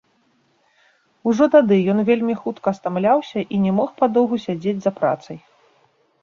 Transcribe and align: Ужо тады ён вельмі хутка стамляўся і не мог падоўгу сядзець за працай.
Ужо 1.31 1.45
тады 1.55 1.77
ён 1.93 1.99
вельмі 2.09 2.35
хутка 2.43 2.73
стамляўся 2.79 3.39
і 3.57 3.61
не 3.67 3.71
мог 3.81 3.89
падоўгу 4.01 4.41
сядзець 4.47 4.75
за 4.87 4.91
працай. 4.99 5.37